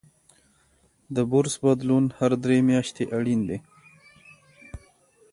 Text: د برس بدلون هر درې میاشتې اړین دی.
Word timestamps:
د 1.15 1.17
برس 1.31 1.55
بدلون 1.63 2.05
هر 2.17 2.31
درې 2.43 2.57
میاشتې 2.69 3.03
اړین 3.17 3.41
دی. 3.49 3.57